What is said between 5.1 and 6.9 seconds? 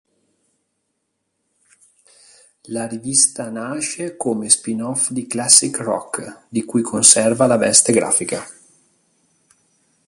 di "Classic Rock", di cui